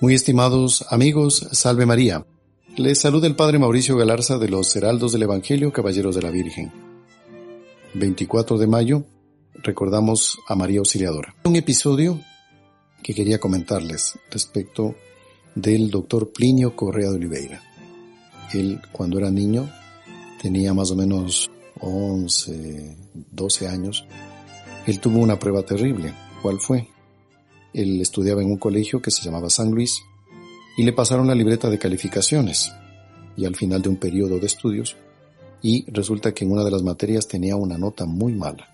[0.00, 2.24] Muy estimados amigos, salve María.
[2.74, 6.72] Les saluda el Padre Mauricio Galarza de los Heraldos del Evangelio, Caballeros de la Virgen.
[7.92, 9.04] 24 de mayo,
[9.62, 11.34] recordamos a María Auxiliadora.
[11.44, 12.18] Un episodio
[13.02, 14.94] que quería comentarles respecto
[15.54, 17.62] del doctor Plinio Correa de Oliveira.
[18.54, 19.68] Él, cuando era niño,
[20.40, 22.96] tenía más o menos 11,
[23.32, 24.06] 12 años.
[24.86, 26.14] Él tuvo una prueba terrible.
[26.40, 26.88] ¿Cuál fue?
[27.72, 30.02] Él estudiaba en un colegio que se llamaba San Luis
[30.76, 32.72] y le pasaron la libreta de calificaciones
[33.36, 34.96] y al final de un periodo de estudios
[35.62, 38.68] y resulta que en una de las materias tenía una nota muy mala.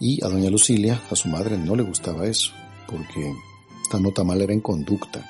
[0.00, 2.52] Y a doña Lucilia, a su madre, no le gustaba eso,
[2.88, 3.32] porque
[3.82, 5.24] esta nota mala era en conducta.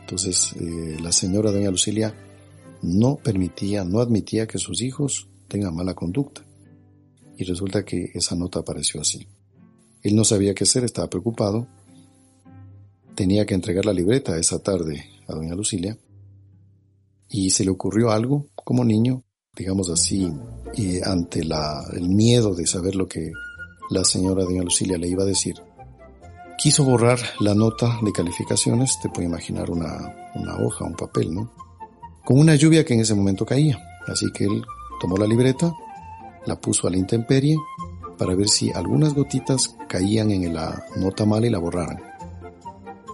[0.00, 2.14] Entonces eh, la señora doña Lucilia
[2.82, 6.44] no permitía, no admitía que sus hijos tengan mala conducta.
[7.36, 9.26] Y resulta que esa nota apareció así.
[10.04, 11.66] Él no sabía qué hacer, estaba preocupado.
[13.14, 15.96] Tenía que entregar la libreta esa tarde a doña Lucilia.
[17.30, 19.24] Y se le ocurrió algo como niño,
[19.56, 20.30] digamos así,
[20.74, 23.32] y ante el miedo de saber lo que
[23.90, 25.54] la señora doña Lucilia le iba a decir.
[26.58, 31.50] Quiso borrar la nota de calificaciones, te puede imaginar una, una hoja, un papel, ¿no?
[32.24, 33.82] Con una lluvia que en ese momento caía.
[34.06, 34.62] Así que él
[35.00, 35.72] tomó la libreta,
[36.44, 37.56] la puso a la intemperie
[38.16, 42.00] para ver si algunas gotitas caían en la nota mala y la borraran.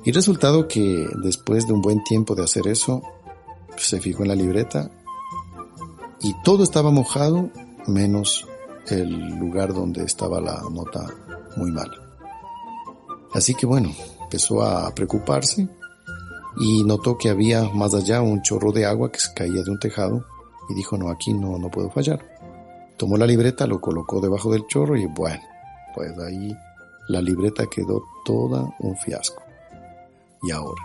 [0.04, 3.02] Y resultado que después de un buen tiempo de hacer eso,
[3.76, 4.90] se fijó en la libreta
[6.20, 7.50] y todo estaba mojado
[7.86, 8.46] menos
[8.88, 11.06] el lugar donde estaba la nota
[11.56, 11.96] muy mala.
[13.32, 15.68] Así que bueno, empezó a preocuparse
[16.58, 19.78] y notó que había más allá un chorro de agua que se caía de un
[19.78, 20.24] tejado
[20.68, 22.39] y dijo, no, aquí no, no puedo fallar.
[23.00, 25.40] Tomó la libreta, lo colocó debajo del chorro y bueno,
[25.94, 26.54] pues ahí
[27.08, 29.42] la libreta quedó toda un fiasco.
[30.42, 30.82] Y ahora,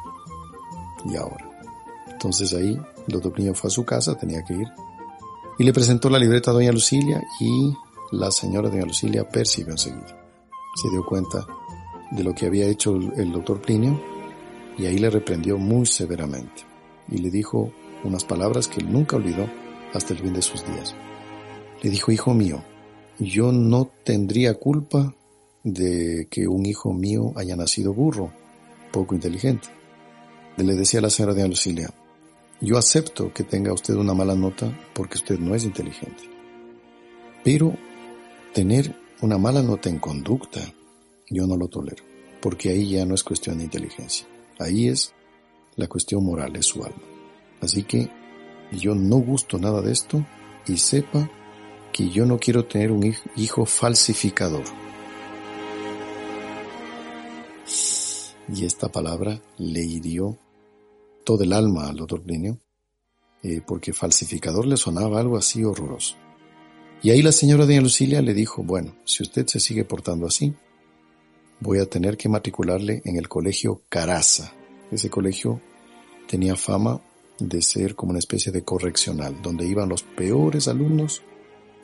[1.04, 1.46] y ahora.
[2.08, 4.68] Entonces ahí el doctor Pliño fue a su casa, tenía que ir,
[5.60, 7.74] y le presentó la libreta a doña Lucilia y
[8.14, 10.18] la señora doña Lucilia percibió enseguida.
[10.82, 11.46] Se dio cuenta
[12.12, 14.00] de lo que había hecho el doctor Plinio
[14.78, 16.64] y ahí le reprendió muy severamente
[17.10, 17.74] y le dijo
[18.06, 19.50] unas palabras que él nunca olvidó
[19.94, 20.96] hasta el fin de sus días.
[21.86, 22.64] Le dijo, hijo mío,
[23.20, 25.14] yo no tendría culpa
[25.64, 28.34] de que un hijo mío haya nacido burro,
[28.92, 29.68] poco inteligente.
[30.58, 31.94] Le decía la señora de Lucilia,
[32.60, 36.24] yo acepto que tenga usted una mala nota porque usted no es inteligente.
[37.44, 37.78] Pero
[38.52, 40.62] tener una mala nota en conducta,
[41.30, 42.04] yo no lo tolero,
[42.42, 44.26] porque ahí ya no es cuestión de inteligencia.
[44.58, 45.14] Ahí es
[45.76, 47.04] la cuestión moral, es su alma.
[47.62, 48.10] Así que
[48.72, 50.26] yo no gusto nada de esto
[50.66, 51.30] y sepa
[51.96, 54.66] que yo no quiero tener un hijo falsificador.
[58.54, 60.38] Y esta palabra le hirió
[61.24, 62.60] todo el alma al doctor Plinio,
[63.44, 66.18] eh, porque falsificador le sonaba algo así horroroso.
[67.02, 70.54] Y ahí la señora doña Lucilia le dijo, bueno, si usted se sigue portando así,
[71.62, 74.52] voy a tener que matricularle en el colegio Caraza.
[74.92, 75.62] Ese colegio
[76.28, 77.00] tenía fama
[77.40, 81.22] de ser como una especie de correccional, donde iban los peores alumnos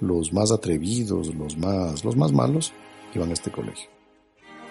[0.01, 2.73] los más atrevidos, los más, los más malos,
[3.13, 3.89] iban a este colegio.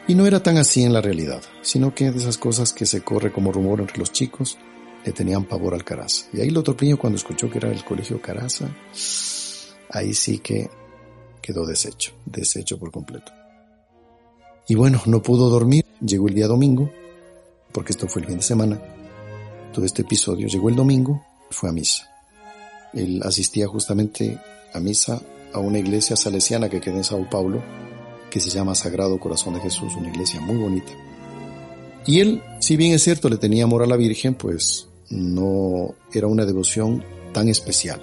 [0.06, 3.02] Y no era tan así en la realidad, sino que de esas cosas que se
[3.02, 4.58] corre como rumor entre los chicos,
[5.04, 6.26] le tenían pavor al Caraza.
[6.32, 8.69] Y ahí el otro niño cuando escuchó que era el colegio Caraza,
[9.90, 10.69] ahí sí que
[11.40, 13.32] quedó deshecho, deshecho por completo.
[14.69, 16.90] Y bueno, no pudo dormir, llegó el día domingo,
[17.72, 18.80] porque esto fue el fin de semana,
[19.72, 22.08] todo este episodio, llegó el domingo, fue a misa.
[22.92, 24.38] Él asistía justamente
[24.72, 25.20] a misa
[25.53, 27.62] a una iglesia salesiana que queda en Sao Paulo,
[28.31, 30.92] que se llama Sagrado Corazón de Jesús, una iglesia muy bonita.
[32.06, 36.28] Y él, si bien es cierto, le tenía amor a la Virgen, pues no era
[36.28, 38.00] una devoción tan especial.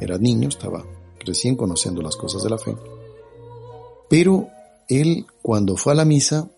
[0.00, 0.84] Era niño, estaba
[1.20, 2.76] recién conociendo las cosas de la fe.
[4.08, 4.48] Pero
[4.88, 6.50] él, cuando fue a la misa,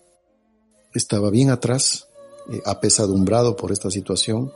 [0.93, 2.07] estaba bien atrás,
[2.51, 4.51] eh, apesadumbrado por esta situación,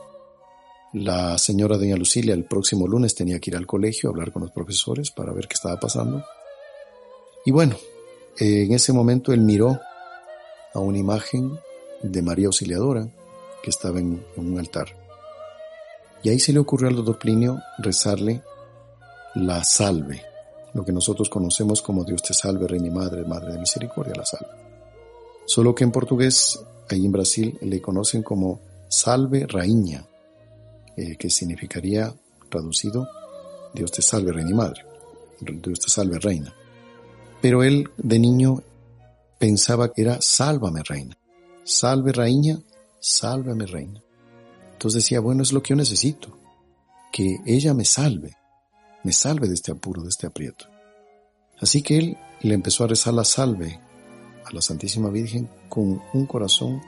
[0.92, 4.42] la señora doña Lucilia el próximo lunes tenía que ir al colegio a hablar con
[4.42, 6.24] los profesores para ver qué estaba pasando.
[7.44, 7.76] Y bueno,
[8.38, 9.78] en ese momento él miró
[10.72, 11.58] a una imagen
[12.02, 13.08] de María Auxiliadora
[13.62, 14.88] que estaba en, un altar.
[16.22, 18.42] Y ahí se le ocurrió al doctor Plinio rezarle
[19.34, 20.22] la salve,
[20.74, 24.24] lo que nosotros conocemos como Dios te salve, Reina y Madre, Madre de Misericordia, la
[24.24, 24.52] salve.
[25.46, 30.06] Solo que en portugués, ahí en Brasil, le conocen como salve rainha,
[30.98, 32.12] eh, que significaría,
[32.50, 33.08] traducido,
[33.72, 34.84] Dios te salve, reina y madre,
[35.40, 36.52] Dios te salve, reina.
[37.40, 38.64] Pero él de niño
[39.38, 41.16] pensaba que era sálvame, reina,
[41.62, 42.60] salve, reina,
[42.98, 44.02] sálvame reina.
[44.72, 46.36] Entonces decía, bueno, es lo que yo necesito,
[47.12, 48.36] que ella me salve,
[49.04, 50.66] me salve de este apuro, de este aprieto.
[51.60, 53.78] Así que él le empezó a rezar la salve
[54.44, 56.82] a la Santísima Virgen con un corazón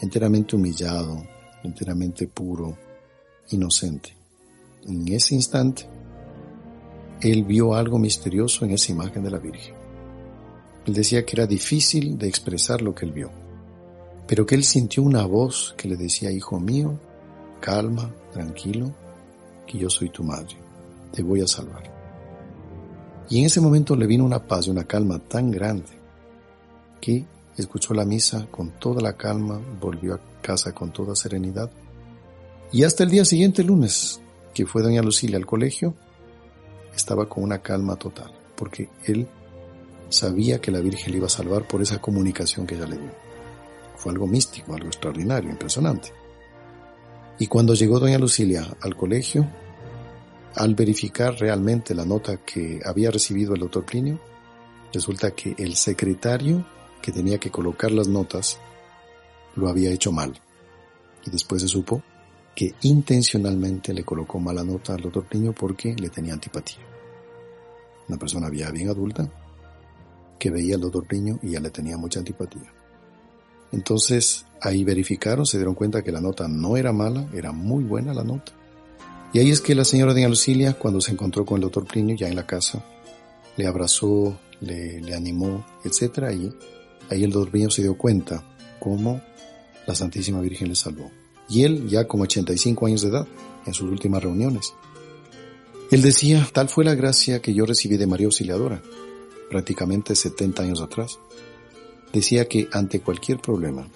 [0.00, 1.22] enteramente humillado,
[1.62, 2.78] enteramente puro,
[3.52, 4.14] inocente.
[4.86, 5.86] En ese instante,
[7.20, 9.74] él vio algo misterioso en esa imagen de la Virgen.
[10.86, 13.30] Él decía que era difícil de expresar lo que él vio,
[14.26, 16.98] pero que él sintió una voz que le decía, hijo mío,
[17.60, 18.92] calma, tranquilo,
[19.66, 20.56] que yo soy tu madre,
[21.12, 21.92] te voy a salvar.
[23.30, 25.86] Y en ese momento le vino una paz y una calma tan grande
[27.00, 27.24] que
[27.56, 31.70] escuchó la misa con toda la calma, volvió a casa con toda serenidad.
[32.72, 34.22] Y hasta el día siguiente, lunes,
[34.54, 35.94] que fue doña Lucila al colegio,
[36.96, 39.28] estaba con una calma total, porque él
[40.08, 43.10] sabía que la Virgen iba a salvar por esa comunicación que ella le dio.
[43.96, 46.14] Fue algo místico, algo extraordinario, impresionante.
[47.38, 49.46] Y cuando llegó doña Lucilia al colegio,
[50.54, 54.18] al verificar realmente la nota que había recibido el doctor Plinio,
[54.94, 56.64] resulta que el secretario
[57.02, 58.58] que tenía que colocar las notas
[59.56, 60.40] lo había hecho mal.
[61.26, 62.02] Y después se supo
[62.54, 66.84] que intencionalmente le colocó mala nota al doctor Plinio porque le tenía antipatía.
[68.08, 69.28] Una persona ya bien adulta
[70.38, 72.72] que veía al doctor Plinio y ya le tenía mucha antipatía.
[73.70, 78.12] Entonces ahí verificaron, se dieron cuenta que la nota no era mala, era muy buena
[78.12, 78.52] la nota.
[79.32, 82.14] Y ahí es que la señora de Lucilia, cuando se encontró con el doctor Plinio
[82.16, 82.84] ya en la casa,
[83.56, 86.32] le abrazó, le, le animó, etc.
[86.32, 86.52] Y
[87.10, 88.44] ahí el doctor Plinio se dio cuenta
[88.78, 89.22] cómo
[89.86, 91.10] la Santísima Virgen le salvó.
[91.52, 93.26] Y él, ya con 85 años de edad,
[93.66, 94.72] en sus últimas reuniones,
[95.90, 98.80] él decía, tal fue la gracia que yo recibí de María Auxiliadora,
[99.50, 101.18] prácticamente 70 años atrás.
[102.10, 103.86] Decía que ante cualquier problema,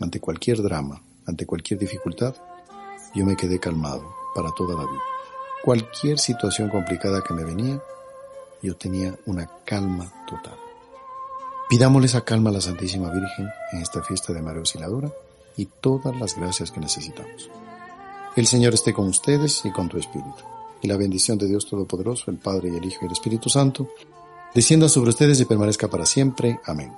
[0.00, 2.34] ante cualquier drama, ante cualquier dificultad,
[3.14, 5.02] yo me quedé calmado para toda la vida.
[5.62, 7.80] Cualquier situación complicada que me venía,
[8.60, 10.58] yo tenía una calma total.
[11.70, 15.12] Pidámosle esa calma a la Santísima Virgen en esta fiesta de María Auxiliadora
[15.56, 17.50] y todas las gracias que necesitamos.
[18.34, 20.42] El Señor esté con ustedes y con tu espíritu.
[20.80, 23.88] Y la bendición de Dios Todopoderoso, el Padre y el Hijo y el Espíritu Santo,
[24.54, 26.58] descienda sobre ustedes y permanezca para siempre.
[26.64, 26.92] Amén.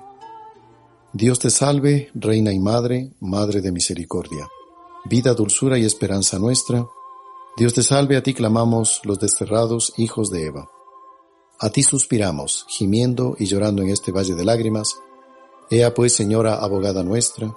[1.12, 4.48] Dios te salve, Reina y Madre, Madre de Misericordia,
[5.04, 6.86] vida, dulzura y esperanza nuestra.
[7.56, 10.68] Dios te salve, a ti clamamos los desterrados hijos de Eva.
[11.60, 14.96] A ti suspiramos, gimiendo y llorando en este valle de lágrimas.
[15.70, 17.56] Ea pues, Señora abogada nuestra,